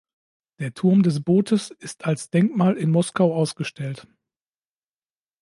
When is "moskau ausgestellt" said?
2.89-4.07